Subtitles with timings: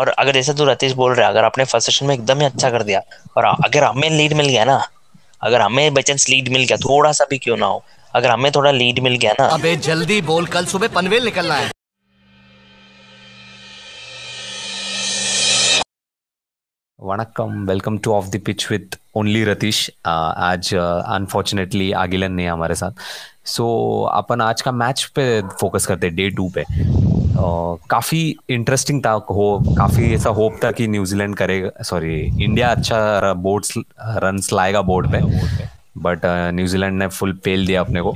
[0.00, 2.44] और अगर जैसे तू रतीश बोल रहा है अगर आपने फ़र्स्ट सेशन में एकदम ही
[2.44, 3.00] अच्छा कर दिया
[3.36, 4.76] और अगर हमें लीड मिल गया ना
[5.42, 7.82] अगर हमें बचन लीड मिल गया थोड़ा सा भी क्यों ना हो
[8.14, 11.70] अगर हमें थोड़ा लीड मिल गया ना। अबे जल्दी बोल कल सुबह पनवेल निकलना है।
[16.98, 22.92] Vanakkam welcome to off the pitch with only Ratheesh आज अनफॉर्चुनेटली आगिलन नहीं हमारे साथ।
[23.46, 26.64] सो so, अपन आज का मैच पे फोकस करते हैं डे टू पे।
[27.90, 29.46] काफ़ी इंटरेस्टिंग था हो
[29.78, 35.18] काफ़ी ऐसा होप था कि न्यूजीलैंड करेगा सॉरी इंडिया अच्छा बोर्ड्स रन लाएगा बोर्ड पे
[35.98, 38.12] बट न्यूजीलैंड ने फुल पेल दिया अपने को।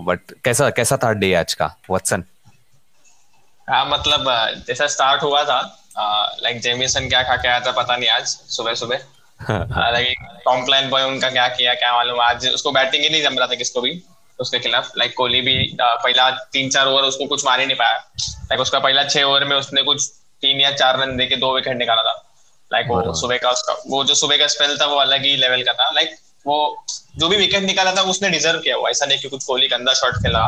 [0.00, 2.24] बट uh, कैसा कैसा था डे आज का वत्सन
[3.70, 4.24] हाँ मतलब
[4.66, 5.60] जैसा स्टार्ट हुआ था
[6.42, 8.98] लाइक जेमिसन क्या खा के आया था पता नहीं आज सुबह सुबह
[9.90, 13.46] लाइक कॉम्प्लाइन बॉय उनका क्या किया क्या मालूम आज उसको बैटिंग ही नहीं जम रहा
[13.46, 14.02] था किसको भी।
[14.42, 17.96] उसके खिलाफ लाइक कोहली भी पहला तीन चार ओवर उसको कुछ मार ही नहीं पाया।
[18.18, 20.10] लाइक उसका पहला छह ओवर में उसने कुछ
[20.42, 22.14] तीन या चार रन देके दो विकेट निकाला था।
[22.70, 25.62] लाइक वो सुबह का उसका वो जो सुबह का स्पेल था वो अलग ही लेवल
[25.62, 26.84] का था। लाइक वो
[27.18, 29.92] जो भी विकेट निकाला था उसने डिजर्व किया वो ऐसा नहीं कि कुछ कोहली गंदा
[29.94, 30.40] शॉट खेला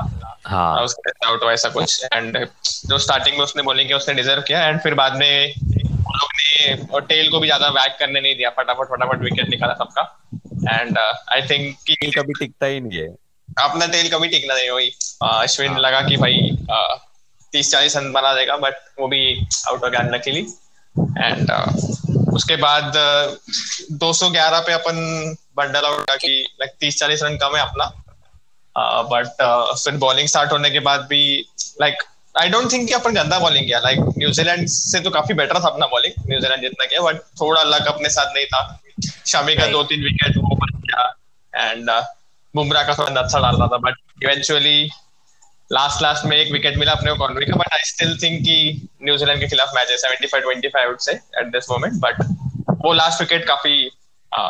[0.45, 2.39] हाँ। उसके आउट हुआ ऐसा कुछ। एंड
[2.87, 6.75] जो स्टार्टिंग में उसने बॉलिंग किया उसने डिजर्व किया। एंड फिर बाद में लोग ने
[6.95, 10.03] और टेल को भी ज़्यादा वैक करने नहीं दिया। फटाफट फटाफट विकेट निकाला सबका।
[10.71, 13.09] एंड आई थिंक कि कभी टिकता ही नहीं है।
[13.59, 14.91] अपना टेल कभी टिकना नहीं वही।
[15.25, 15.77] अश्विन.
[15.79, 16.57] लगा कि भाई
[17.53, 19.25] तीस चालीस रन बना देगा बट वो भी
[19.69, 20.41] आउट हो गया अनलकीली
[21.19, 21.51] एंड
[22.35, 22.93] उसके बाद
[24.01, 24.97] 211 पे अपन
[25.57, 27.85] बंडल आउट की लाइक तीस चालीस रन कम है अपना।
[29.11, 29.27] बट
[29.75, 31.23] फिर बॉलिंग स्टार्ट होने के बाद भी
[31.81, 32.03] लाइक
[32.35, 35.69] आई डोंट थिंक कि अपन गंदा बॉलिंग किया। लाइक न्यूजीलैंड से तो काफ़ी बेटर था
[35.69, 38.81] अपना बॉलिंग न्यूजीलैंड जितना किया बट थोड़ा लक अपने साथ नहीं था।
[39.27, 41.05] शमी का दो तीन विकेट वो बन गया।
[41.55, 41.91] एंड
[42.55, 44.89] बुमराह का थोड़ा अच्छा डाल रहा था बट इवेंचुअली
[45.71, 49.41] लास्ट लास्ट में एक विकेट मिला अपने को का बट आई स्टिल थिंक कि न्यूजीलैंड
[49.41, 52.23] के खिलाफ मैच है 75 25 आउट से एट दिस मोमेंट बट
[52.85, 53.91] वो लास्ट विकेट काफ़ी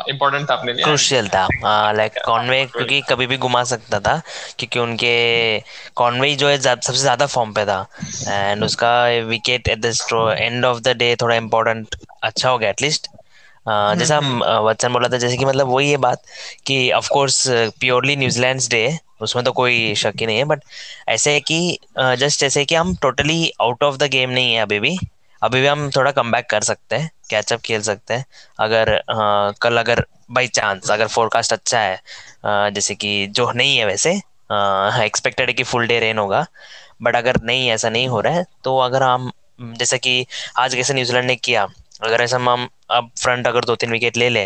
[0.09, 0.83] इम्पोर्टेंट था अपने लिए.
[0.83, 1.47] क्रूशियल था.
[1.95, 4.15] लाइक कॉन्वे क्योंकि कभी भी घुमा सकता था
[4.59, 5.59] क्योंकि उनके
[5.95, 7.79] कॉन्वे जो है सबसे ज़्यादा फॉर्म पे था.
[8.27, 8.93] एंड उसका
[9.27, 9.93] wicket at the
[10.39, 13.07] end of the day थोड़ा इम्पोर्टेंट अच्छा हो गया एटलीस्ट
[13.65, 16.21] जैसा हम वत्सन बोला था जैसे कि मतलब वही है बात
[16.65, 17.43] कि of course
[17.79, 20.63] purely New Zealand day है उसमें तो कोई शक ही नहीं है बट
[21.09, 21.77] ऐसे है कि
[22.19, 24.97] जस्ट ऐसे कि हम totally out of the game नहीं है अभी भी।
[25.41, 28.25] अभी भी हम थोड़ा कम कर सकते हैं कैचअप खेल सकते हैं।
[28.59, 31.95] अगर आ, कल अगर बाई चांस अगर फोरकास्ट अच्छा है
[32.45, 34.11] आ, जैसे कि जो नहीं है वैसे
[35.05, 36.45] एक्सपेक्टेड है कि फुल डे रेन होगा
[37.01, 39.31] बट अगर नहीं ऐसा नहीं हो रहा है तो अगर हम
[39.61, 40.25] जैसे कि
[40.57, 41.67] आज कैसे न्यूजीलैंड ने किया
[42.01, 44.45] अगर ऐसा हम अब फ्रंट अगर दो तीन विकेट ले ले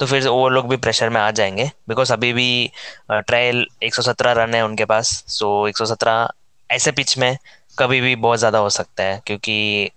[0.00, 2.70] तो फिर वो लोग भी प्रेशर में आ जाएँगे। बिकॉज़ अभी भी
[3.10, 6.26] ट्रायल 117 रन है उनके पास सो 117
[6.70, 7.36] ऐसे पिच में
[7.78, 9.90] कभी भी बहुत ज़्यादा हो सकता है क्योंकि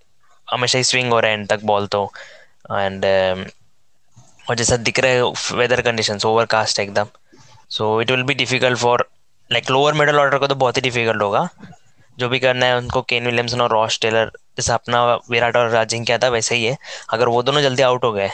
[0.47, 2.03] हमेशा ही स्विंग हो रहा है एंड तक बॉल तो।
[2.71, 3.51] एंड um,
[4.47, 7.07] और जैसा दिख रहा है वेदर कंडीशन ओवरकास्ट एकदम।
[7.69, 9.07] So it will be difficult for
[9.51, 11.47] like lower middle order को तो बहुत ही डिफ़िकल्ट होगा।
[12.17, 16.05] जो भी करना है उनको केन विलियमसन और रॉस टेलर जैसे अपना विराट और राजिंग
[16.05, 16.77] किया था वैसे ही है।
[17.09, 18.29] अगर वो दोनों जल्दी आउट हो गए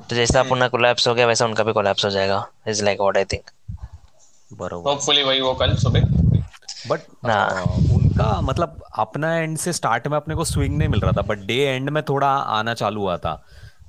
[0.00, 3.00] तो जैसा हम्म। अपना कोलैप्स हो गया वैसा उनका भी कोलैप्स हो जाएगा is like
[3.00, 3.50] what I think
[4.50, 6.00] बरोबर। होपफुली वही वो कल सुबह।
[6.88, 7.44] बट ना।
[7.94, 11.38] उनका मतलब अपना एंड से स्टार्ट में अपने को स्विंग नहीं मिल रहा था बट
[11.46, 13.32] डे एंड में थोड़ा आना चालू हुआ था।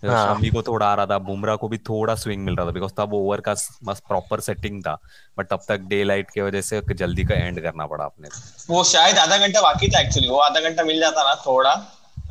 [0.04, 0.36] हाँ.
[0.36, 2.92] शमी को थोड़ा आ रहा था बुमराह को भी थोड़ा स्विंग मिल रहा था बिकॉज़
[2.98, 4.98] तब ओवर का मस्त प्रॉपर सेटिंग था।
[5.38, 8.30] बट तब तक डे लाइट की वजह से जल्दी का एंड करना पड़ा अपने
[8.70, 11.74] वो शायद आधा घंटा बाकी था एक्चुअली वो आधा घंटा मिल जाता ना थोड़ा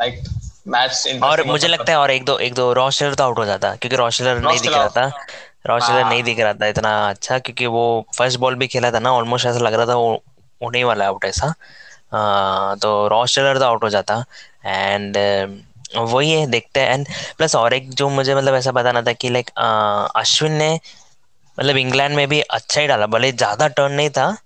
[0.01, 0.23] लाइक
[0.69, 3.75] मैच और मुझे लगता है और एक दो एक दो रॉशलर तो आउट हो जाता
[3.77, 5.11] क्योंकि रॉशलर नहीं दिख रहा था।
[5.67, 7.85] रॉशलर हाँ। नहीं दिख रहा था इतना अच्छा क्योंकि वो
[8.17, 10.13] फ़र्स्ट बॉल भी खेला था ना ऑलमोस्ट ऐसा लग रहा था वो
[10.63, 11.53] होने वाला आउट ऐसा।
[12.83, 14.25] तो रॉशलर तो आउट हो जाता।
[14.65, 15.17] एंड
[15.91, 17.07] वही है देखते हैं। एंड
[17.39, 19.51] प्लस और एक जो मुझे मतलब ऐसा बताना था कि लाइक
[20.17, 20.73] अश्विन ने
[21.59, 24.37] मतलब इंग्लैंड में भी अच्छा ही डाला भले ज़्यादा टर्न नहीं था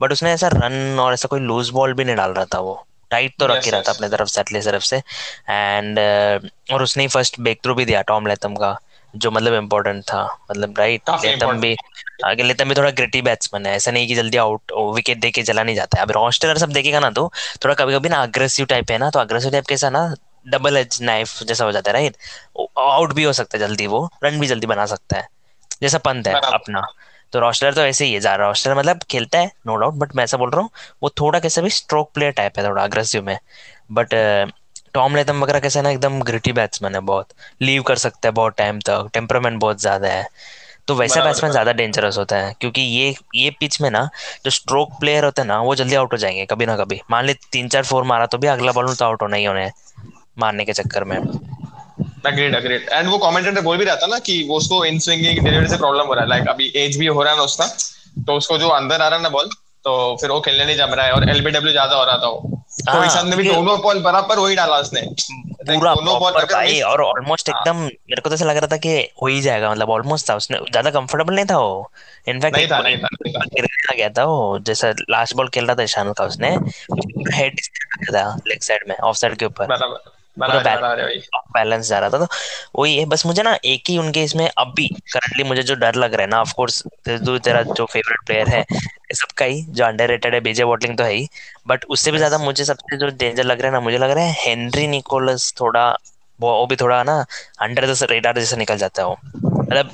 [0.00, 2.84] बट उसने ऐसा रन और ऐसा कोई लूज बॉल भी नहीं डाल रहा था वो।
[3.10, 5.98] टाइट तो रख ही रहा था अपने तरफ़ से तरफ़ से। एंड
[6.72, 8.76] और उसने फ़र्स्ट ब्रेक थ्रू भी दिया टॉम लेथम का
[9.14, 11.74] जो मतलब इम्पोर्टेंट था। मतलब राइट लेथम भी
[12.26, 15.42] आगे लेथम भी थोड़ा ग्रिटी बैट्समैन है। ऐसा नहीं कि जल्दी आउट विकेट दे के
[15.42, 17.30] चला नहीं जाता है। अब रॉस्टर सब देखेगा ना तो
[17.64, 20.14] थोड़ा कभी कभी ना अग्रेसिव टाइप है ना तो अग्रेसिव टाइप कैसा ना
[20.46, 22.16] डबल एज नाइफ जैसा हो जाता है राइट
[22.78, 25.28] आउट भी हो सकता है जल्दी वो रन भी जल्दी बना सकता है।
[25.82, 26.86] जैसा पंत है अपना।
[27.32, 30.14] तो रोस्टर तो ऐसे ही है जा रहा रोस्टर मतलब खेलता है नो डाउट बट
[30.16, 30.70] मैं ऐसा बोल रहा हूँ
[31.02, 33.38] वो थोड़ा कैसा भी स्ट्रोक प्लेयर टाइप है थोड़ा अग्रेसिव में।
[33.92, 34.14] बट
[34.94, 37.32] टॉम लेथम वगैरह कैसे ना एकदम ग्रिटी बैट्समैन है बहुत।
[37.62, 40.26] लीव कर सकता है बहुत टाइम तक। टेम्परामेंट बहुत ज़्यादा है।
[40.88, 44.08] तो वैसा बैट्समैन ज़्यादा डेंजरस होता है क्योंकि ये ये पिच में ना
[44.44, 47.24] जो स्ट्रोक प्लेयर होते हैं ना वो जल्दी आउट हो जाएँगे कभी ना कभी। मान
[47.24, 49.60] ली तीन चार फोर मारा तो भी अगला बॉल में तो आउट होना ही होना
[49.60, 49.72] है।
[50.40, 51.16] मारने के चक्कर में।
[52.26, 55.38] अग्रीड अग्रीड एंड वो कमेंटेटर बोल भी रहा था ना कि वो उसको इन स्विंगिंग
[55.38, 57.66] डिलीवरी से प्रॉब्लम हो रहा है। लाइक अभी एज भी हो रहा है ना उसका
[58.26, 59.48] तो उसको जो अंदर आ रहा है ना बॉल
[59.84, 62.56] तो फिर वो खेलने नहीं जम रहा है। और एलबीडब्ल्यू ज़्यादा हो रहा था वो।
[62.88, 65.00] हाँ, तो ने भी दोनों बॉल बराबर वही डाला उसने।
[65.68, 68.92] पूरा भाई और ऑलमोस्ट हाँ। एकदम मेरे को तो ऐसा लग रहा था कि
[69.22, 71.90] हो ही जाएगा मतलब ऑलमोस्ट था। उसने ज़्यादा कंफर्टेबल नहीं था वो।
[72.28, 75.48] इनफैक्ट नहीं था नहीं था नहीं था। गिरने आ गया था वो। जैसा लास्ट बॉल
[75.48, 76.48] खेल रहा था ईशान का उसने।
[77.34, 77.60] हेड
[78.12, 80.18] था लेग साइड में ऑफ़ साइड के ऊपर। बराबर।
[81.54, 82.26] बैलेंस जा रहा था तो
[82.76, 85.94] वही है बस मुझे ना एक ही उनके इसमें अब भी करंटली मुझे जो डर
[85.94, 88.64] लग रहा है ना ऑफ़ कोर्स तू तेरा जो फेवरेट प्लेयर है
[89.14, 91.28] सबका ही जो अंडररेटेड है बीजे वॉटलिंग तो है ही
[91.68, 94.24] बट उससे भी ज़्यादा मुझे सबसे जो डेंजर लग रहा है ना मुझे लग रहा
[94.24, 95.98] है हेनरी निकोलस थोड़ा
[96.40, 97.24] वो भी थोड़ा ना
[97.60, 99.90] अंडर द रेडार जैसे निकल जाता है वो। मतलब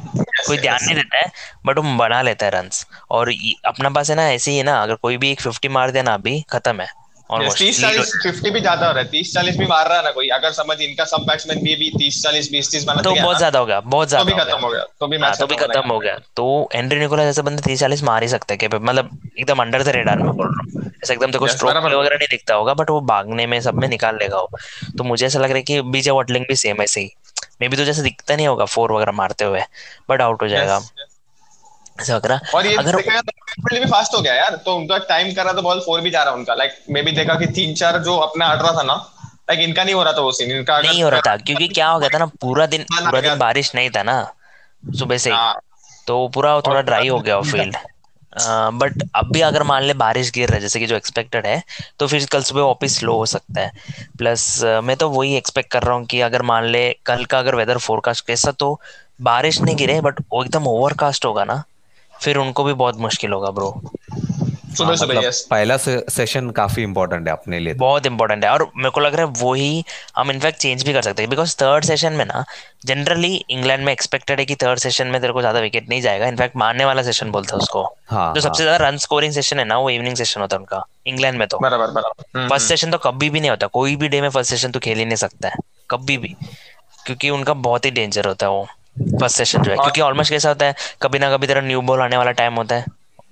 [0.46, 1.30] कोई ध्यान नहीं देता है
[1.66, 2.68] बट वो बना लेता है रन
[3.10, 3.30] और
[3.66, 6.02] अपना पास है ना ऐसे ही है ना अगर कोई भी एक फिफ्टी मार दिया
[6.02, 9.66] ना अभी खत्म है। तीस चालीस फिफ्टी भी ज़्यादा हो रहा है। तीस चालीस भी
[9.66, 12.70] मार रहा है ना कोई। अगर समझ इनका सब बैट्समैन भी भी तीस चालीस बीस
[12.70, 15.16] तीस मारना तो बहुत ज़्यादा हो गया बहुत तो भी खत्म हो गया तो भी
[15.16, 18.22] हाँ मैच तो भी खत्म हो गया। तो हेनरी निकोला जैसे बंदे तीस चालीस मार
[18.22, 21.46] ही सकते हैं मतलब एकदम अंडर द रेडार में बोल रहा हूँ। ऐसा एकदम देखो
[21.46, 24.58] Yes, स्ट्रोक वगैरह नहीं दिखता होगा बट वो भागने में सब में निकाल लेगा वो।
[24.98, 27.10] तो मुझे ऐसा लग रहा है कि बीजे वॉटलिंग भी सेम ऐसे ही
[27.60, 29.60] मे बी तो जैसे दिखता नहीं होगा फोर वगैरह मारते हुए
[30.10, 30.78] बट आउट हो जाएगा।
[32.00, 35.52] ऐसा लग और ये अगर भी फास्ट हो गया यार। तो उनका टाइम कर रहा
[35.52, 38.16] तो बॉल फोर भी जा रहा उनका। लाइक मे भी देखा कि तीन चार जो
[38.18, 38.94] अपना हट रहा था ना
[39.50, 41.88] लाइक इनका नहीं हो रहा था वो सीन इनका नहीं हो रहा था क्योंकि क्या
[41.88, 44.22] हो गया था ना पूरा दिन हाँ, पूरा दिन बारिश नहीं था ना
[44.98, 45.54] सुबह से हाँ,
[46.06, 47.76] तो पूरा थोड़ा ड्राई हो गया फ़ील्ड
[48.80, 51.62] बट अब भी अगर मान ले बारिश गिर रहा है जैसे कि जो एक्सपेक्टेड है
[51.98, 53.70] तो फिर कल सुबह वापस स्लो हो सकता है।
[54.18, 57.54] प्लस मैं तो वही एक्सपेक्ट कर रहा हूँ कि अगर मान ले कल का अगर
[57.54, 58.80] वेदर फोरकास्ट कैसा तो
[59.22, 61.62] बारिश नहीं गिरे बट वो एकदम ओवरकास्ट होगा ना।
[62.22, 63.80] फिर उनको भी बहुत मुश्किल होगा ब्रो
[64.76, 68.44] सुबह हाँ, सुबह मतलब यस पहला से, सेशन काफ़ी इंपॉर्टेंट है अपने लिए। बहुत इंपॉर्टेंट
[68.44, 69.84] है। और मेरे को लग रहा है वही
[70.16, 72.44] हम इनफैक्ट चेंज भी कर सकते हैं। बिकॉज़ थर्ड सेशन में ना
[72.86, 76.26] जनरली इंग्लैंड में एक्सपेक्टेड है कि थर्ड सेशन में तेरे को ज़्यादा विकेट नहीं जाएगा।
[76.26, 79.64] इनफैक्ट मारने वाला सेशन बोलते हैं उसको। हाँ जो सबसे ज़्यादा रन स्कोरिंग सेशन है
[79.64, 82.90] ना वो इवनिंग सेशन होता है उनका इंग्लैंड में तो। बराबर बराबर। हम्म, फ़र्स्ट सेशन
[82.90, 85.16] तो कभी भी नहीं होता। कोई भी डे में फ़र्स्ट सेशन तो खेल ही नहीं
[85.16, 85.54] सकता है।
[85.90, 86.34] कभी भी।
[87.06, 88.66] क्योंकि उनका बहुत ही डेंजर होता है वो।
[88.96, 92.00] फ़र्स्ट सेशन जो है क्योंकि ऑलमोस्ट कैसा होता है कभी ना कभी तेरा न्यू बॉल
[92.00, 92.84] आने वाला टाइम होता है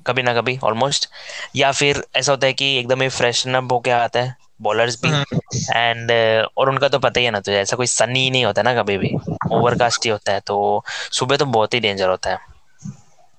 [0.07, 1.09] कभी ना कभी ऑलमोस्ट
[1.57, 5.09] या फिर ऐसा होता है कि एकदम ही फ्रेशन अप होके आता है बॉलर्स भी.
[5.77, 6.11] एंड
[6.59, 8.99] और उनका तो पता ही है ना तुझे ऐसा कोई सनी नहीं होता ना कभी
[8.99, 9.11] भी.
[9.53, 12.39] ओवरकास्ट ही होता है तो सुबह तो बहुत ही डेंजर होता है.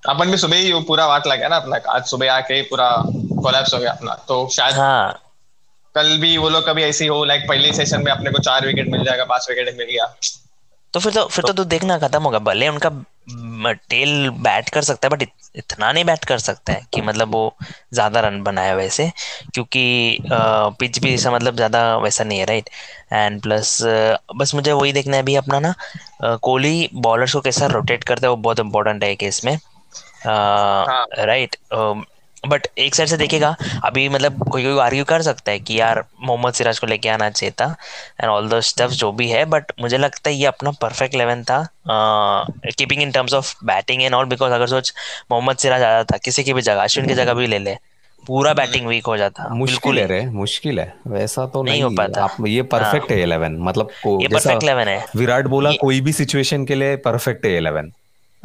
[0.02, 2.90] अपन भी सुबह ही वो पूरा वाट लग ना अपना आज सुबह आके ही पूरा
[3.42, 5.22] कोलैप्स हो गया अपना तो शायद हाँ।
[5.94, 8.88] कल भी वो लोग कभी ऐसे हो लाइक पहले सेशन में अपने को चार विकेट
[8.88, 10.14] मिल जाएगा पाँच विकेट मिल गया।
[10.96, 12.88] तो फिर तो फिर तो तू देखना खत्म होगा। भले उनका
[13.90, 15.22] टेल बैट कर सकता है बट
[15.56, 17.42] इतना नहीं बैट कर सकता है कि मतलब वो
[17.94, 19.10] ज़्यादा रन बनाए वैसे
[19.54, 19.82] क्योंकि
[20.32, 22.70] पिच भी ऐसा मतलब ज़्यादा वैसा नहीं है राइट
[23.12, 23.78] एंड प्लस
[24.36, 25.74] बस मुझे वही देखना है अभी अपना ना
[26.22, 29.56] कोहली बॉलर्स को कैसा रोटेट करता है वो बहुत इंपॉर्टेंट है केस में।
[30.26, 31.56] राइट
[32.46, 36.04] बट एक साइड से देखेगा अभी मतलब कोई कोई आर्ग्यू कर सकता है कि यार
[36.20, 37.76] मोहम्मद सिराज को लेके आना चाहिए था
[38.20, 41.42] एंड ऑल द स्टफ़ जो भी है बट मुझे लगता है ये अपना परफेक्ट लेवन
[41.42, 44.94] था keeping in terms of batting and all because अगर सोच
[45.30, 47.76] मोहम्मद सिराज आया था किसी की भी जगह अश्विन की जगह भी ले ले
[48.26, 51.90] पूरा बैटिंग वीक हो जाता मुश्किल है रे मुश्किल है वैसा तो नहीं नहीं, हो
[51.90, 55.72] पाता। आप ये परफेक्ट है इलेवन मतलब को ये जैसा perfect 11 है। विराट बोला
[55.72, 57.92] कोई भी सिचुएशन के लिए परफेक्ट है इलेवन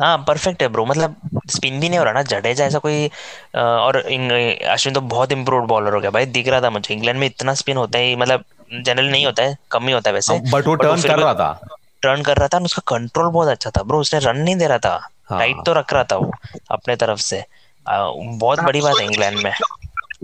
[0.01, 1.15] हाँ परफेक्ट है ब्रो मतलब
[1.49, 3.07] स्पिन भी नहीं हो रहा ना जडेजा ऐसा कोई
[3.55, 7.19] अ, और अश्विन तो बहुत इम्प्रूव बॉलर हो गया भाई दिख रहा था मुझे। इंग्लैंड
[7.19, 8.43] में इतना स्पिन होता है मतलब
[8.73, 11.23] जनरली नहीं होता है कम ही होता है वैसे। बट वो टर्न फिर कर भी
[11.23, 14.37] रहा था। टर्न कर रहा था और उसका कंट्रोल बहुत अच्छा था ब्रो उसने रन
[14.37, 16.31] नहीं दे रहा था। हाँ। तो रख रहा था वो
[16.71, 17.39] अपने तरफ़ से।
[17.87, 19.53] अ, बहुत बड़ी बात है इंग्लैंड में।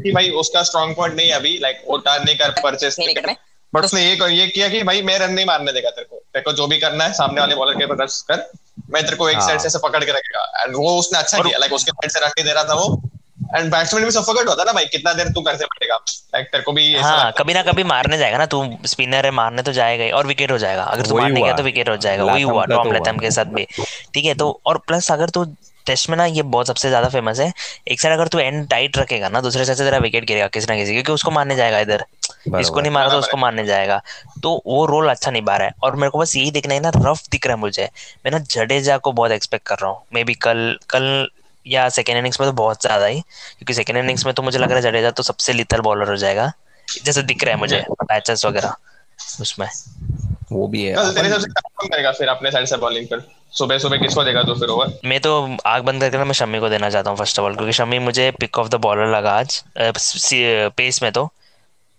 [0.03, 2.97] कि भाई उसका स्ट्रॉन्ग पॉइंट नहीं अभी लाइक वो टर्न नहीं कर परचेस
[3.73, 6.15] बट उसने ये कर, ये किया कि भाई मैं रन नहीं मारने देगा तेरे को।
[6.15, 8.51] तेरे को जो भी करना है सामने वाले बॉलर के ऊपर रश कर।
[8.89, 11.37] मैं तेरे को एक हाँ। साइड से ऐसे पकड़ के रखेगा। एंड वो उसने अच्छा
[11.39, 13.01] किया लाइक उसके साइड से रन नहीं दे रहा था वो।
[13.55, 15.95] एंड बैट्समैन भी सफोकेट होता है ना भाई कितना देर तू करते पड़ेगा
[16.33, 19.61] लाइक तेरे को भी हाँ कभी ना कभी मारने जाएगा ना तू स्पिनर है मारने
[19.61, 22.23] तो जाएगा ही और विकेट हो जाएगा। अगर तू मारने गया तो विकेट हो जाएगा
[22.23, 23.65] वही हुआ तो टॉम लेथम के साथ भी।
[24.13, 25.45] ठीक है तो और प्लस अगर तू
[25.85, 27.51] टेस्ट में ना ये बहुत सबसे ज़्यादा फ़ेमस है
[27.87, 30.67] एक साइड अगर तू एंड टाइट रखेगा ना दूसरे साइड से तेरा विकेट गिरेगा किसी
[30.69, 32.03] ना किसी क्योंकि उसको मारने जाएगा इधर।
[32.55, 34.01] इसको नहीं मारा तो उसको मारने जाएगा।
[34.43, 36.91] तो वो रोल अच्छा निभा रहा है। और मेरे को बस यही दिखना है ना
[36.97, 37.89] रफ दिख रहा है मुझे।
[38.25, 41.27] मैं ना जडेजा को बहुत एक्सपेक्ट कर रहा हूँ। मे बी कल कल
[41.65, 44.67] या सेकेंड इनिंग्स में तो बहुत ज़्यादा ही। क्योंकि सेकेंड इनिंग्स में तो मुझे लग
[44.67, 46.51] रहा है जडेजा तो सबसे लिथल बॉलर हो जाएगा।
[46.87, 48.75] जैसे दिख रहा है मुझे पैचेस वगैरह
[49.41, 49.67] उसमें।
[50.51, 53.27] वो भी है। कल तेरे से कौन करेगा फिर अपने साइड से बॉलिंग पर?
[53.53, 55.31] सुबह सुबह किसको देगा तो फिर ओवर मैं तो
[55.65, 57.99] आग बंद करके ना मैं शमी को देना चाहता हूँ फ़र्स्ट ऑफ़ ऑल क्योंकि शमी
[57.99, 61.29] मुझे पिक ऑफ़ द बॉलर लगा आज पेस में तो।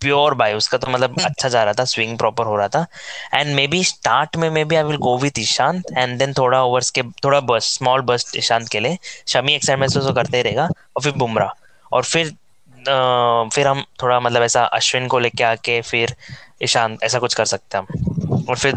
[0.01, 2.85] प्योर बाय उसका तो मतलब अच्छा जा रहा था स्विंग प्रॉपर हो रहा था.
[3.33, 6.91] एंड मे बी स्टार्ट में maybe I will go with Ishant and then थोड़ा ओवर्स
[6.91, 8.97] के थोड़ा बस्ट स्मॉल बस्ट ईशांत के लिए.
[9.27, 11.51] शमी एक साइड में से करते ही रहेगा और फिर बुमराह
[11.91, 12.35] और फिर
[13.53, 16.15] फिर हम थोड़ा मतलब ऐसा अश्विन को लेके आके फिर
[16.63, 18.45] ईशांत ऐसा कुछ कर सकते हैं हम.
[18.49, 18.75] और फिर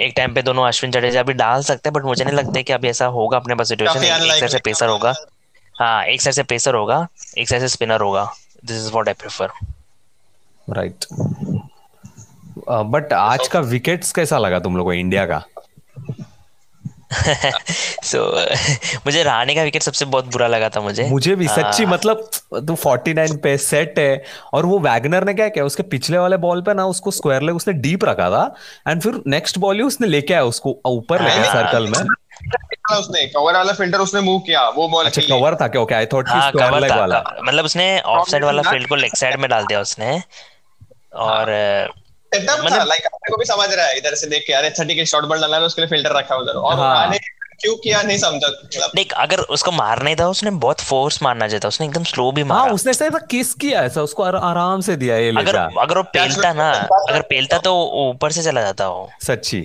[0.00, 2.72] एक टाइम पे दोनों अश्विन जडेजा भी डाल सकते हैं बट मुझे नहीं लगता कि
[2.72, 5.14] अभी ऐसा होगा अपने पास सिचुएशन एक साइड से पेसर होगा.
[5.74, 7.06] हाँ एक साइड से पेसर होगा
[7.38, 8.24] एक साइड से स्पिनर होगा.
[8.64, 9.50] This is what I prefer
[10.70, 11.04] right
[12.70, 15.42] but आज का विकेट्स कैसा लगा तुम लोग को इंडिया का?
[17.12, 21.86] सो so, मुझे रहाणे का विकेट सबसे बहुत बुरा लगा था मुझे। मुझे भी सच्ची
[21.86, 26.36] मतलब तू 49 पे सेट है और वो वैगनर ने क्या किया उसके पिछले वाले
[26.36, 28.54] बॉल पे ना उसको स्क्वायर लेग उसने डीप रखा था
[28.88, 31.98] एंड फिर नेक्स्ट बॉल ही उसने लेके आया उसको ऊपर ले गया सर्कल में।
[32.98, 35.82] उसने कवर वाला फ़िल्टर उसने मूव किया वो बॉल अच्छा कवर था क्या?
[35.82, 39.40] ओके आई थॉट कि स्क्वायर लेग वाला। मतलब उसने ऑफसाइड वाला फ़ील्ड को लेग साइड
[39.40, 40.22] में डाल दिया उसने।
[41.12, 41.50] और
[42.32, 44.94] एकदम मतलब, लाइक अपने को भी समझ रहा है इधर से देख के अरे 30
[44.94, 47.10] के शॉट बॉल डाला है उसके लिए फ़िल्टर रखा उधर। और हाँ.
[47.62, 48.48] क्यों किया नहीं समझा।
[48.94, 52.44] देख अगर उसको मारने था उसने बहुत फोर्स मारना चाहिए था उसने एकदम स्लो भी
[52.44, 56.02] मारा। हाँ उसने ऐसा किस किया ऐसा उसको आराम से दिया ये अगर अगर वो
[56.02, 56.70] पेलता ना
[57.10, 57.74] अगर पेलता तो
[58.10, 59.60] ऊपर से चला जाता वो। सच्ची।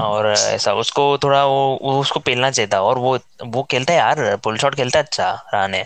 [0.00, 3.98] और ऐसा उसको थोड़ा वो, वो उसको पेलना चाहिए था और वो वो खेलता है
[3.98, 5.82] यार पुल शॉट खेलता है अच्छा राने।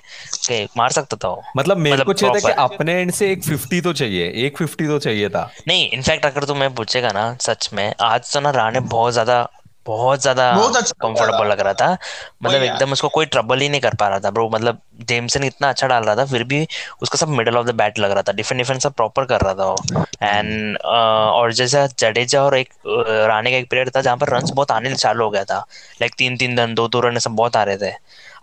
[0.46, 3.30] के मार सकता था वो। मतलब मेरे मतलब को चाहिए था कि अपने एंड से
[3.32, 7.08] एक फिफ्टी तो चाहिए एक फिफ्टी तो चाहिए था। नहीं इनफैक्ट अगर तुम्हें मैं पूछेगा
[7.12, 9.42] ना सच में आज तो ना राने बहुत ज़्यादा
[9.86, 11.96] बहुत ज़्यादा कंफर्टेबल अच्छा लग रहा था।
[12.42, 15.68] मतलब एकदम उसको कोई ट्रबल ही नहीं कर पा रहा था ब्रो मतलब जेमसन इतना
[15.68, 16.66] अच्छा डाल रहा था फिर भी
[17.02, 19.54] उसका सब मिडल ऑफ़ द बैट लग रहा था। डिफेंस डिफेंस सब प्रॉपर कर रहा
[19.54, 24.28] था वो। एंड और जैसा जडेजा और एक राणे का एक पीरियड था जहाँ पर
[24.28, 25.58] रन बहुत आने चालू हो गया था।
[26.00, 27.92] लाइक तीन तीन रन दो दो रन सब बहुत आ रहे थे।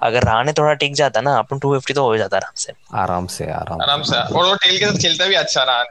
[0.01, 3.27] अगर राणे थोड़ा टिक जाता ना अपन टू फिफ्टी तो हो जाता आराम से। आराम
[3.27, 5.83] से आराम आराम से। और वो टेल के साथ खेलता भी अच्छा रहा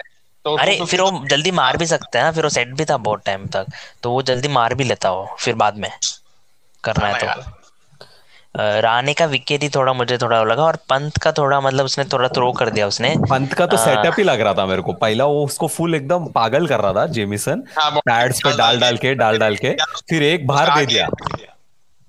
[0.45, 2.85] तो अरे तो फिर वो जल्दी मार भी सकते हैं ना फिर वो सेट भी
[2.85, 3.67] था बहुत टाइम तक
[4.03, 5.91] तो वो जल्दी मार भी लेता हो फिर बाद में
[6.85, 7.59] करना है हाँ तो।
[8.81, 12.29] राणे का विकेट ही थोड़ा मुझे थोड़ा लगा और पंत का थोड़ा मतलब उसने थोड़ा
[12.29, 15.25] थ्रो कर दिया उसने। पंत का तो सेटअप ही लग रहा था मेरे को। पहला
[15.25, 19.39] वो उसको फुल एकदम पागल कर रहा था जेमिसन पैड्स पे डाल डाल के डाल
[19.39, 19.73] डाल के
[20.11, 21.09] फिर एक बाहर दे दिया।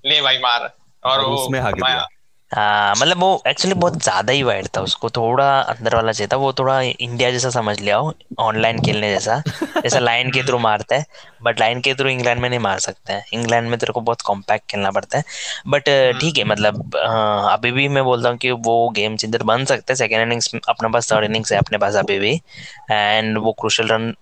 [0.04, 0.70] ले भाई मार
[1.02, 2.06] और उसमें हाथ दिया हाँ
[2.52, 6.52] मतलब वो एक्चुअली बहुत ज़्यादा ही वाइड था उसको थोड़ा अंदर वाला चाहिए था वो
[6.52, 11.06] थोड़ा इंडिया जैसा समझ लिया हो ऑनलाइन खेलने जैसा जैसा लाइन के थ्रू मारता है
[11.42, 14.20] बट लाइन के थ्रू इंग्लैंड में नहीं मार सकते हैं। इंग्लैंड में तेरे को बहुत
[14.22, 15.24] कॉम्पैक्ट खेलना पड़ता है।
[15.68, 15.88] बट
[16.20, 19.96] ठीक है मतलब अभी भी मैं बोलता हूँ कि वो गेम चेंजर बन सकते हैं
[19.96, 22.34] सेकेंड इनिंग्स अपने पास थर्ड इनिंग्स है अपने पास अभी भी
[22.90, 24.12] एंड वो क्रुशल रन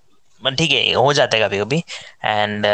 [0.40, 1.78] ठीक है हो जाता है कभी कभी
[2.24, 2.66] एंड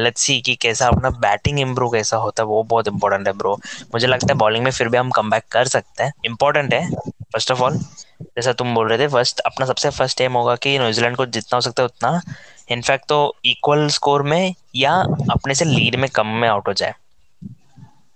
[0.00, 3.54] लेट्स सी कि कैसा अपना बैटिंग इम्प्रूव कैसा होता है वो बहुत इंपॉर्टेंट है ब्रो
[3.94, 7.50] मुझे लगता है बॉलिंग में फिर भी हम कम कर सकते हैं। इंपॉर्टेंट है फ़र्स्ट
[7.52, 7.78] ऑफ़ ऑल
[8.22, 11.56] जैसा तुम बोल रहे थे फ़र्स्ट अपना सबसे फ़र्स्ट एम होगा कि न्यूजीलैंड को जितना
[11.56, 12.20] हो सकता है उतना।
[12.70, 14.92] इनफैक्ट तो इक्वल स्कोर में या
[15.30, 16.94] अपने से लीड में कम में आउट हो जाए।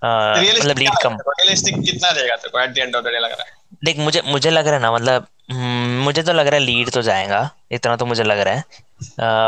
[0.02, 3.43] मतलब लीड कम। रियलिस्टिक कितना रहेगा तो at the end of the day लग रहा
[3.43, 6.90] है। देख मुझे मुझे लग रहा है ना मतलब मुझे तो लग रहा है लीड
[6.90, 8.64] तो जाएगा इतना तो मुझे लग रहा है।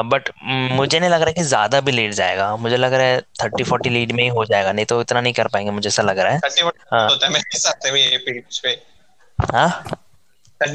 [0.05, 0.29] बट
[0.73, 3.65] मुझे नहीं लग रहा है कि ज़्यादा भी लीड जाएगा। मुझे लग रहा है थर्टी
[3.65, 6.19] फोर्टी लीड में ही हो जाएगा नहीं तो इतना नहीं कर पाएँगे मुझे ऐसा लग
[6.19, 6.63] रहा है। थर्टी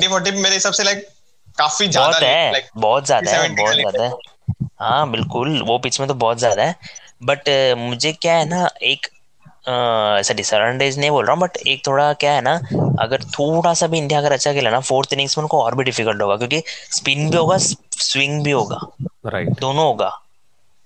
[0.07, 1.07] फोर्टी मेरे हिसाब से लाइक
[1.57, 4.12] काफ़ी ज़्यादा है बहुत ज़्यादा है बहुत ज़्यादा है।
[4.79, 6.75] हाँ बिल्कुल वो पिच में तो बहुत ज़्यादा है।
[7.24, 9.07] बट मुझे क्या है ना एक
[10.20, 12.62] ऐसा डिसएडवांटेज नहीं बोल रहा हूँ बट एक थोड़ा क्या है ना
[13.00, 15.84] अगर थोड़ा सा भी इंडिया अगर अच्छा खेला ना फोर्थ इनिंग्स में उनको और भी
[15.84, 18.80] डिफ़िकल्ट होगा क्योंकि स्पिन भी होगा स्विंग भी होगा
[19.26, 19.62] राइट right.
[19.62, 20.22] दोनों होगा।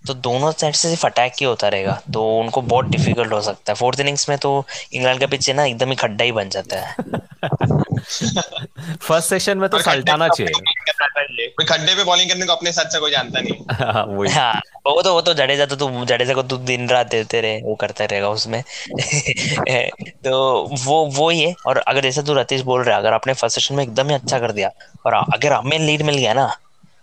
[0.08, 3.72] तो दोनों साइड से सिर्फ़ अटैक ही होता रहेगा तो उनको बहुत डिफ़िकल्ट हो सकता
[3.72, 6.80] है। फोर्थ इनिंग्स में तो इंग्लैंड का पिच ना एकदम ही खड्डा ही बन जाता
[6.80, 6.96] है।
[9.02, 13.00] फ़र्स्ट सेशन में तो सल्टाना चाहिए। कोई खड्डे पे बॉलिंग करने को अपने साथ से
[13.00, 16.44] कोई जानता नहीं हाँ, वही। हाँ। वो तो वो तो जडेजा तो तू जडेजा को
[16.44, 18.64] तू दिन रात देते रहे वो करता रहेगा उसमें।
[20.24, 23.34] तो वो वो ही है और अगर जैसे तू रतीश बोल रहा है अगर आपने
[23.34, 24.72] फ़र्स्ट सेशन में एकदम ही अच्छा कर दिया
[25.06, 26.58] और अगर हमें लीड मिल गया ना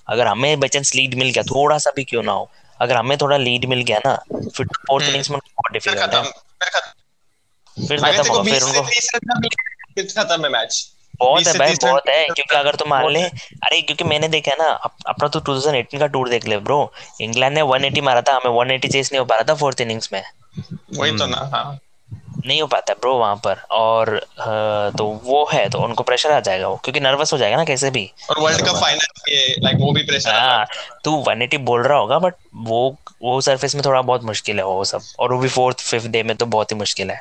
[0.09, 3.37] अगर हमें बाई लीड मिल गया थोड़ा सा भी क्यों ना हो अगर हमें थोड़ा
[3.37, 4.15] लीड मिल गया ना
[4.57, 6.23] फिर फोर्थ इनिंग्स में बहुत डिफ़िकल्ट है।
[7.87, 8.83] फिर खत्म। होगा फिर उनको
[10.23, 14.05] खत्म है मैच बहुत है भाई बहुत है क्योंकि अगर तुम मान ले अरे क्योंकि
[14.05, 14.69] मैंने देखा ना
[15.07, 16.81] अपना तो 2018 का टूर देख ले ब्रो
[17.21, 20.13] इंग्लैंड ने 180 मारा था हमें 180 चेस नहीं हो पा रहा था फोर्थ इनिंग्स
[20.13, 20.23] में।
[20.99, 21.79] वही तो ना हाँ।
[22.47, 24.11] नहीं हो पाता ब्रो वहाँ पर और
[24.99, 27.91] तो वो है तो उनको प्रेशर आ जाएगा वो क्योंकि नर्वस हो जाएगा ना कैसे
[27.91, 30.67] भी। और वर्ल्ड कप फाइनल के लाइक वो भी प्रेशर हाँ
[31.05, 34.85] तू 180 बोल रहा होगा बट वो वो सरफेस में थोड़ा बहुत मुश्किल है वो
[34.85, 37.21] सब और वो भी फोर्थ फिफ्थ डे में तो बहुत ही मुश्किल है।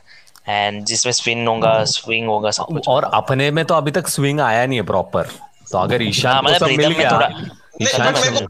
[0.49, 4.39] एंड जिसमें स्पिन होगा स्विंग होगा सब कुछ और अपने में तो अभी तक स्विंग
[4.41, 5.29] आया नहीं है प्रॉपर
[5.71, 7.29] तो अगर हाँ, ईशान को मतलब सब मिल गया
[7.81, 8.45] ईशान को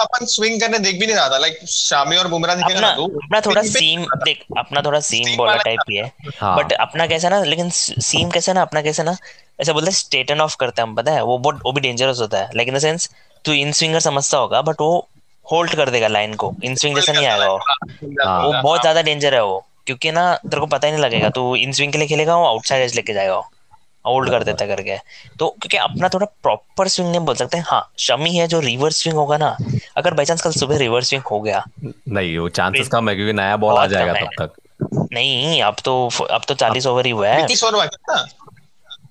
[0.00, 3.02] अपन स्विंग करने देख भी नहीं रहा था लाइक शामी और बुमराह दिखे अपना ना
[3.04, 7.28] अपना थोड़ा सीम देख अपना थोड़ा सीम बॉलर टाइप ही है। हाँ। बट अपना कैसा
[7.28, 9.16] ना लेकिन सीम कैसे ना अपना कैसे ना
[9.60, 11.22] ऐसा बोलते हैं स्ट्रेटन ऑफ़ करते हैं हम पता है?
[11.24, 13.10] वो बहुत वो भी डेंजरस होता है। लेकिन इन द सेंस
[13.44, 15.08] तू इन स्विंगर समझता होगा बट वो
[15.46, 17.44] होल्ड कर देगा लाइन को। इन स्विंग जैसा नहीं आएगा
[18.24, 21.28] हाँ। वो बहुत ज़्यादा डेंजर है वो। क्योंकि ना तेरे को पता ही नहीं लगेगा
[21.30, 23.42] तू इन स्विंग के लिए खेलेगा वो आउटसाइड एज लेके जाएगा
[24.04, 24.96] होल्ड कर देता करके।
[25.38, 29.16] तो क्योंकि अपना थोड़ा प्रॉपर स्विंग नहीं बोल सकते हाँ शमी है जो रिवर्स स्विंग
[29.16, 29.56] होगा ना
[29.96, 33.32] अगर बाई चांस कल सुबह रिवर्स स्विंग हो गया। नहीं वो चांसेस कम है क्योंकि
[33.32, 34.52] नया बॉल आ जाएगा तब तक।
[35.12, 35.94] नहीं अब तो
[36.30, 37.46] अब तो चालीस ओवर ही हुआ है।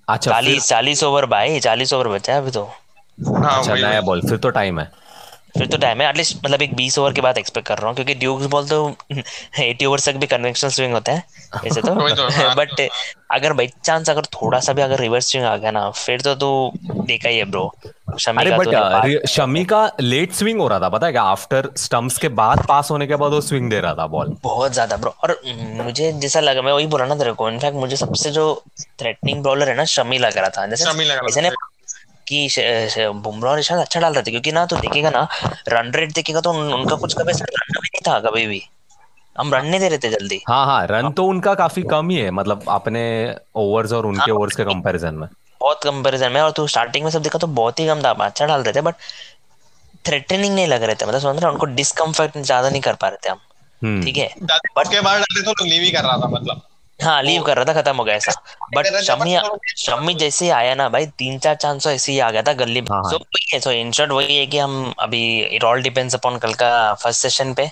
[0.08, 2.64] अच्छा चालीस चालीस ओवर भाई चालीस ओवर बचा है अभी तो।
[3.18, 4.90] हाँ अच्छा नया बॉल फिर तो टाइम है।
[5.58, 7.94] फिर तो टाइम है एटलीस्ट मतलब एक बीस ओवर के बाद एक्सपेक्ट कर रहा हूँ
[7.94, 8.96] क्योंकि ड्यूक्स बॉल तो
[9.60, 11.24] एटी ओवर तक भी कन्वेंशनल स्विंग होता है
[11.66, 12.88] ऐसे तो। वही तो, हाँ। बट
[13.30, 16.34] अगर बाई चांस अगर थोड़ा सा भी अगर रिवर्स स्विंग आ गया ना फिर तो
[16.34, 17.74] तू देखा ही है ब्रो
[18.18, 21.22] शमी अरे का बट तो शमी का लेट स्विंग हो रहा था पता है क्या?
[21.22, 24.72] आफ्टर स्टंप्स के बाद पास होने के बाद वो स्विंग दे रहा था बॉल बहुत
[24.72, 28.30] ज़्यादा ब्रो और मुझे जैसा लगा मैं वही बोला ना तेरे को इनफैक्ट मुझे सबसे
[28.30, 31.48] जो थ्रेटनिंग बॉलर है ना शमी लग रहा था। जैसे
[32.32, 32.48] कि
[33.24, 35.26] बुमराह और ईशान अच्छा डाल रहे थे क्योंकि ना तो देखेगा ना
[35.68, 38.62] रन रेट देखेगा तो उन, उनका कुछ कभी रन भी नहीं था कभी भी।
[39.36, 42.16] हम रन नहीं दे रहे थे जल्दी। हाँ हाँ रन तो उनका काफ़ी कम ही
[42.16, 43.02] है मतलब अपने
[43.56, 45.28] ओवर्स और उनके हाँ। ओवर्स के कंपैरिजन में।
[45.60, 48.46] बहुत कंपैरिजन में और तू स्टार्टिंग में सब देखा तो बहुत ही कम था अच्छा
[48.46, 48.94] डाल रहे थे बट
[50.06, 53.26] थ्रेटनिंग नहीं लग रहे थे मतलब समझ रहे उनको डिस्कम्फर्ट ज़्यादा नहीं कर पा रहे
[53.26, 53.38] थे हम।
[53.82, 54.28] हम्म। ठीक है?
[54.42, 56.62] बट उसके बाद डालते तो लीव ही कर रहा था मतलब।
[57.02, 58.32] हाँ लीव कर रहा था खत्म हो गया ऐसा।
[58.76, 61.90] बट तेरा जब शमी मतलब- शमी जैसे ही आया ना भाई तीन चार चांस तो
[61.90, 64.10] ऐसे ही आ गया था गली में। हाँ, हाँ। सो वही है सो इन शॉर्ट
[64.10, 67.70] वही है कि हम अभी इट ऑल डिपेंड्स अपॉन कल का फ़र्स्ट सेशन पे।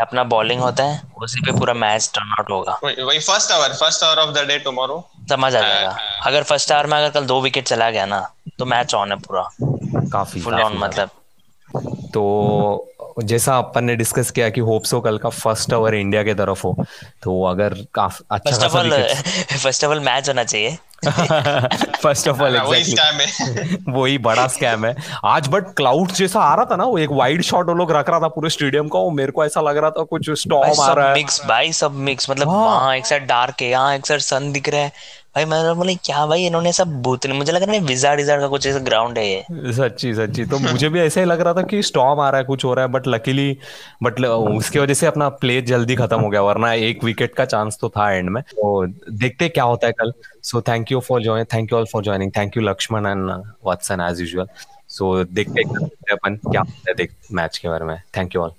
[0.00, 3.68] अपना बॉलिंग होता है उसी पे पूरा मैच टर्न आउट होगा। वही वही first hour
[3.68, 7.26] first hour of the day tomorrow समझ आ जाएगा। अगर फ़र्स्ट आवर में अगर कल
[7.26, 9.48] दो विकेट चला गया ना तो मैच ऑन है पूरा।
[10.12, 11.10] काफ़ी फुल ऑन मतलब।
[12.14, 12.22] तो
[13.24, 16.62] जैसा अपन ने डिस्कस किया कि होप सो कल का फ़र्स्ट ओवर इंडिया की तरफ़
[16.64, 16.84] हो
[17.22, 18.90] तो अगर काफ़ी अच्छा first of all
[19.56, 20.78] first of all match होना चाहिए।
[22.02, 26.12] फ़र्स्ट ऑफ़ ऑल हाँ, वही एग्जैक्टली स्कैम है। वही बड़ा स्कैम है। आज बट क्लाउड
[26.12, 28.50] जैसा आ रहा था ना वो एक वाइड शॉट वो लोग रख रहा था पूरे
[28.50, 31.40] स्टेडियम का वो मेरे को ऐसा लग रहा था कुछ स्टॉर्म आ रहा है। मिक्स
[31.46, 34.80] भाई सब मिक्स मतलब हाँ। एक साइड डार्क है यहाँ एक साइड सन दिख रहा
[34.80, 34.92] है।
[35.36, 38.46] भाई, मैं बोला, क्या भाई, इन्होंने सब भूत मुझे लग रहा है विजार्ड विजार्ड का
[38.48, 41.62] कुछ ऐसा ग्राउंड है ये। सच्ची सच्ची। तो मुझे भी ऐसा ही लग रहा था
[41.62, 43.56] कि स्टॉर्म आ रहा है, कुछ हो रहा है बट लकीली
[44.02, 47.78] बट उसकी वजह से अपना प्ले जल्दी खत्म हो गया, वरना एक विकेट का चांस
[47.80, 51.44] तो था एंड में। तो देखते क्या होता है कल। So thank you for join
[51.54, 53.30] thank you all for joining thank you Laxman and
[53.66, 54.48] Watson as usual
[54.88, 55.62] so देखते
[56.12, 58.52] अपन, क्या होता है मैच के बारे में। Thank you all